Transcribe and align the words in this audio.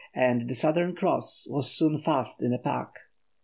and 0.15 0.49
the 0.49 0.55
Southern 0.55 0.95
Cross 0.95 1.45
was 1.51 1.69
soon 1.69 1.99
fast 1.99 2.41
in 2.41 2.51
a 2.51 2.57
pack. 2.57 3.01